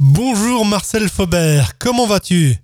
[0.00, 2.63] Bonjour Marcel Faubert, comment vas-tu?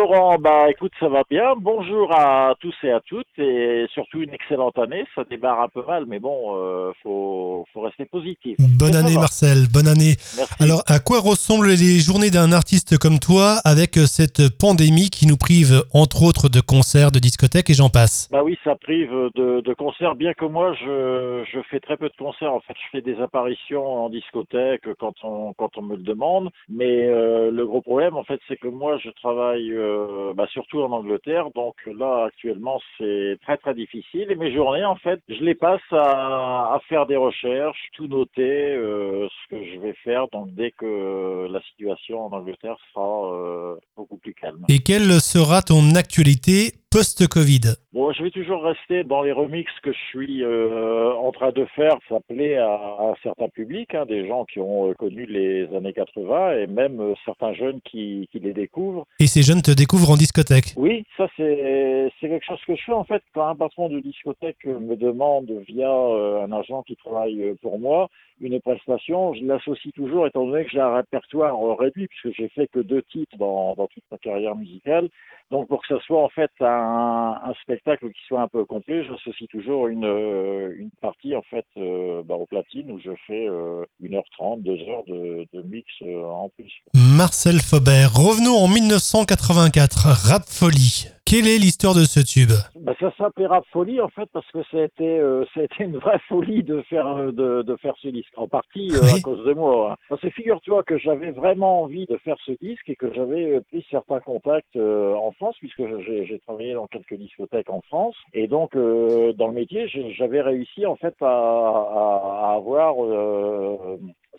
[0.00, 1.52] Laurent, bah écoute ça va bien.
[1.58, 5.04] Bonjour à tous et à toutes et surtout une excellente année.
[5.14, 8.56] Ça démarre un peu mal, mais bon, euh, faut, faut rester positif.
[8.78, 9.16] Bonne année.
[9.16, 10.16] Marcel, bonne année.
[10.38, 10.54] Merci.
[10.58, 15.26] Alors à quoi ressemblent les journées d'un artiste comme toi avec euh, cette pandémie qui
[15.26, 18.30] nous prive entre autres de concerts, de discothèques et j'en passe?
[18.32, 20.14] Bah oui, ça prive de, de concerts.
[20.14, 22.54] Bien que moi, je, je fais très peu de concerts.
[22.54, 26.48] En fait, je fais des apparitions en discothèque quand on, quand on me le demande.
[26.70, 29.89] Mais euh, le gros problème, en fait, c'est que moi, je travaille euh,
[30.34, 31.50] bah, surtout en Angleterre.
[31.54, 34.26] Donc là, actuellement, c'est très très difficile.
[34.30, 38.74] Et mes journées, en fait, je les passe à, à faire des recherches, tout noter,
[38.74, 40.28] euh, ce que je vais faire.
[40.32, 44.64] Donc dès que la situation en Angleterre sera euh, beaucoup plus calme.
[44.68, 47.76] Et quelle sera ton actualité post-Covid?
[48.12, 51.96] Je vais toujours rester dans les remixes que je suis euh, en train de faire.
[52.08, 55.66] Ça plaît à, à un certain public, hein, des gens qui ont euh, connu les
[55.74, 59.06] années 80 et même euh, certains jeunes qui, qui les découvrent.
[59.20, 62.92] Et ces jeunes te découvrent en discothèque Oui, ça c'est quelque chose que je fais
[62.92, 67.54] en fait quand un patron de discothèque me demande via euh, un agent qui travaille
[67.62, 68.08] pour moi
[68.40, 72.68] une prestation, je l'associe toujours étant donné que j'ai un répertoire réduit puisque j'ai fait
[72.68, 75.08] que deux titres dans, dans toute ma carrière musicale.
[75.50, 79.04] Donc pour que ce soit en fait un, un spectacle qui soit un peu complet,
[79.04, 83.46] j'associe toujours une, euh, une partie en fait euh, bah, au platine où je fais
[83.48, 86.72] euh, 1h30, 2h de, de mix euh, en plus.
[86.94, 91.06] Marcel Faubert, revenons en 1984, Rap Folie.
[91.24, 92.52] Quelle est l'histoire de ce tube?
[92.90, 95.96] Bah, ça s'appelait Rap Folie en fait parce que ça a été, euh, été une
[95.98, 98.32] vraie folie de faire euh, de, de faire ce disque.
[98.36, 99.18] En partie euh, Oui.
[99.18, 99.92] à cause de moi.
[99.92, 99.96] hein.
[100.08, 103.60] Parce que figure-toi que j'avais vraiment envie de faire ce disque et que j'avais euh,
[103.60, 108.48] pris certains contacts euh, en France puisque j'ai travaillé dans quelques discothèques en France et
[108.48, 112.96] donc dans le métier j'avais réussi en fait à, à- à avoir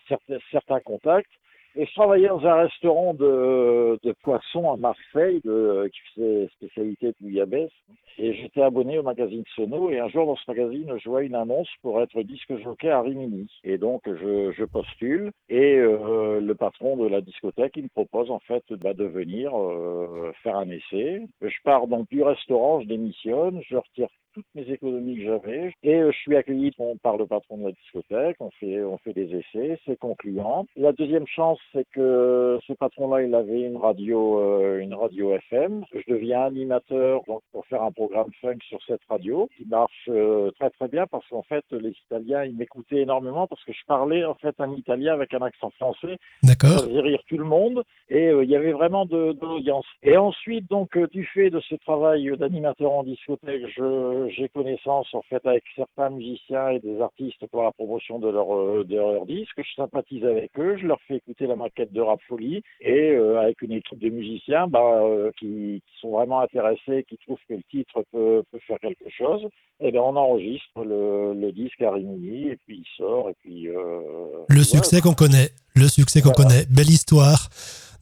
[0.09, 1.31] certains, certains contacts.
[1.75, 7.08] Et je travaillais dans un restaurant de, de poissons à Marseille, de, qui faisait spécialité
[7.08, 7.72] de bouillabaisse.
[8.17, 9.89] Et j'étais abonné au magazine Sono.
[9.89, 13.01] Et un jour, dans ce magazine, je vois une annonce pour être disque jockey à
[13.01, 13.47] Rimini.
[13.63, 15.31] Et donc, je, je postule.
[15.50, 19.57] Et euh, le patron de la discothèque, il me propose en fait bah, de venir
[19.57, 21.22] euh, faire un essai.
[21.41, 25.96] Je pars donc du restaurant, je démissionne, je retire toutes mes économies que j'avais et
[25.96, 26.72] euh, je suis accueilli
[27.03, 28.38] par le patron de la discothèque.
[28.40, 30.66] On fait, on fait des essais, c'est concluant.
[30.75, 35.84] La deuxième chance, c'est que ce patron-là, il avait une radio, euh, une radio FM.
[35.94, 40.52] Je deviens animateur donc pour faire un programme funk sur cette radio qui marche euh,
[40.59, 44.24] très très bien parce qu'en fait les Italiens ils m'écoutaient énormément parce que je parlais
[44.25, 47.84] en fait un italien avec un accent français ça D'accord faisait rire tout le monde
[48.09, 49.86] et euh, il y avait vraiment de, de l'audience.
[50.03, 55.21] Et ensuite, donc, du fait de ce travail d'animateur en discothèque, je- j'ai connaissance en
[55.23, 59.25] fait avec certains musiciens et des artistes pour la promotion de leur, euh, de leur
[59.25, 59.57] disque.
[59.57, 63.39] Je sympathise avec eux, je leur fais écouter la maquette de Rap Folie et euh,
[63.41, 67.53] avec une équipe de musiciens bah, euh, qui, qui sont vraiment intéressés, qui trouvent que
[67.55, 69.47] le titre peut, peut faire quelque chose.
[69.79, 73.67] Et bien, on enregistre le, le disque à Rimini et puis il sort et puis.
[73.67, 74.01] euh,
[74.47, 76.49] Le succès qu'on connaît, le succès qu'on Voilà.
[76.49, 77.49] connaît, belle histoire.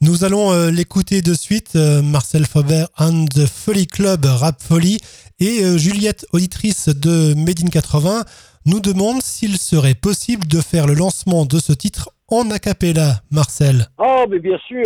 [0.02, 4.98] Nous allons euh, l'écouter de suite, euh, Marcel Faubert and the Folly Club Rap Folie.
[5.40, 8.24] Et euh, Juliette, auditrice de Made in 80,
[8.66, 13.20] nous demande s'il serait possible de faire le lancement de ce titre en a cappella,
[13.30, 13.88] Marcel.
[13.98, 14.84] Ah, mais bien sûr,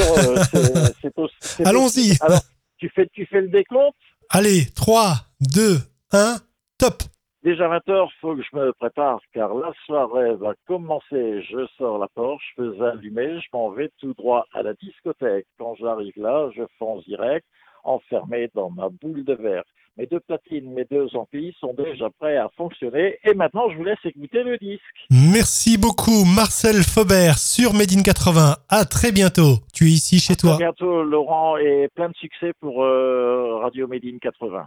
[0.51, 2.09] c'est- c'est possi- c'est Allons-y.
[2.09, 2.17] possible.
[2.21, 2.41] Alors,
[2.79, 3.95] tu fais, tu fais le décompte?
[4.31, 5.81] Allez, 3, 2,
[6.13, 6.39] 1,
[6.79, 7.03] top
[7.45, 11.43] Déjà 20h, faut que je me prépare, car la soirée va commencer.
[11.43, 15.45] Je sors la Porsche, je fais allumer, je m'en vais tout droit à la discothèque.
[15.59, 17.45] Quand j'arrive là, je fonce direct,
[17.85, 19.63] enfermé dans ma boule de verre.
[19.99, 23.19] Mes deux platines, mes deux amplis sont déjà prêts à fonctionner.
[23.25, 24.81] Et maintenant, je vous laisse écouter le disque.
[25.11, 28.57] Merci beaucoup, Marcel Faubert sur Made in 80.
[28.71, 29.59] À très bientôt.
[29.75, 30.57] Tu es ici chez À toi.
[30.57, 34.65] bientôt, Laurent, et plein de succès pour euh, Radio Made in 80.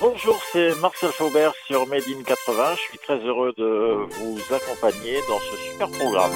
[0.00, 2.74] Bonjour, c'est Marcel Faubert sur Made in 80.
[2.76, 6.32] Je suis très heureux de vous accompagner dans ce super programme.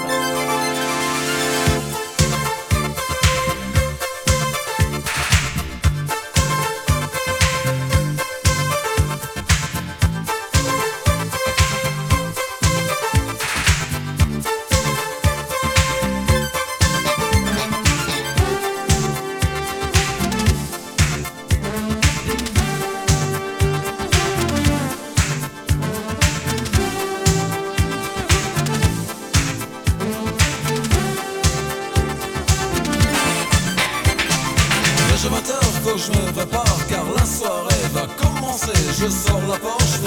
[35.97, 38.73] Je me prépare car la soirée va commencer.
[38.99, 40.01] Je sors la Porsche,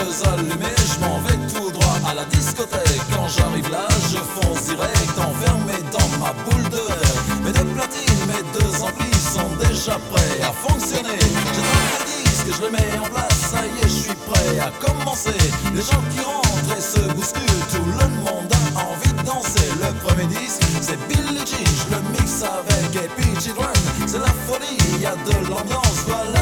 [21.65, 23.51] je le mixe avec Epic
[24.05, 26.34] C'est la folie, y a de l'ambiance, voilà.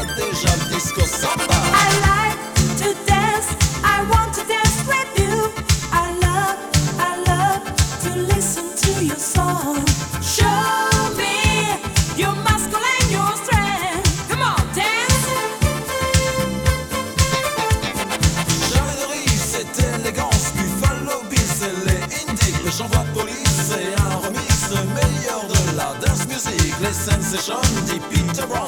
[26.84, 28.66] les scènes s'échangent, dit Peter Brown,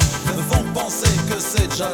[0.49, 1.89] vont penser que c'est déjà.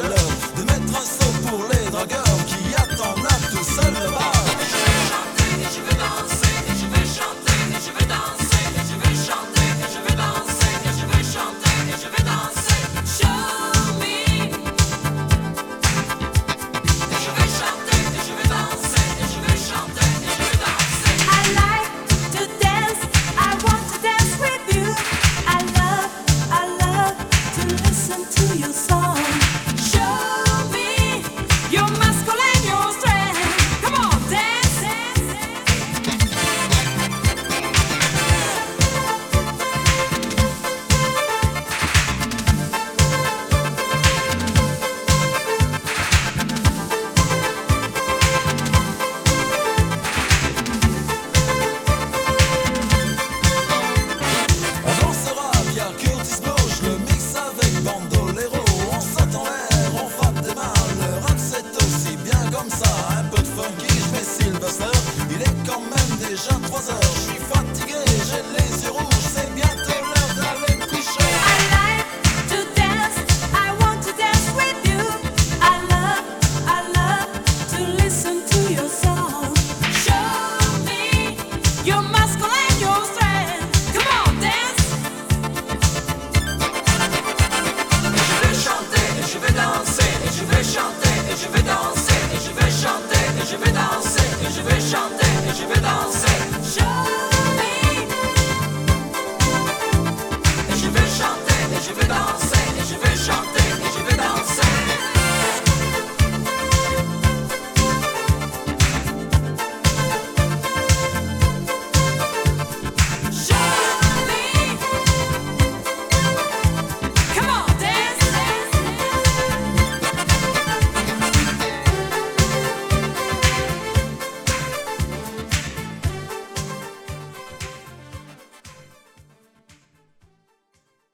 [102.08, 102.43] Dance.